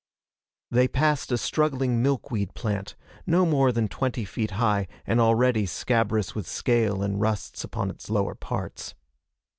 [0.71, 2.95] They passed a struggling milkweed plant,
[3.27, 8.09] no more than twenty feet high and already scabrous with scale and rusts upon its
[8.09, 8.95] lower parts.